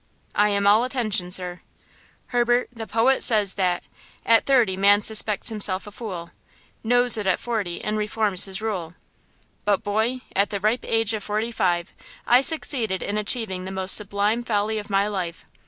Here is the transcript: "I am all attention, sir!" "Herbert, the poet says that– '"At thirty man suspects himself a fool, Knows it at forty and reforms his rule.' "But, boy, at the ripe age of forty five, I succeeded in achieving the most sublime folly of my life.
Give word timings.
"I 0.33 0.49
am 0.49 0.65
all 0.65 0.83
attention, 0.83 1.29
sir!" 1.31 1.61
"Herbert, 2.29 2.69
the 2.73 2.87
poet 2.87 3.21
says 3.21 3.53
that– 3.53 3.83
'"At 4.25 4.47
thirty 4.47 4.75
man 4.75 5.03
suspects 5.03 5.49
himself 5.49 5.85
a 5.85 5.91
fool, 5.91 6.31
Knows 6.83 7.19
it 7.19 7.27
at 7.27 7.39
forty 7.39 7.83
and 7.83 7.99
reforms 7.99 8.45
his 8.45 8.63
rule.' 8.63 8.95
"But, 9.63 9.83
boy, 9.83 10.21
at 10.35 10.49
the 10.49 10.59
ripe 10.59 10.85
age 10.85 11.13
of 11.13 11.23
forty 11.23 11.51
five, 11.51 11.93
I 12.25 12.41
succeeded 12.41 13.03
in 13.03 13.15
achieving 13.19 13.65
the 13.65 13.71
most 13.71 13.93
sublime 13.93 14.43
folly 14.43 14.79
of 14.79 14.89
my 14.89 15.07
life. 15.07 15.45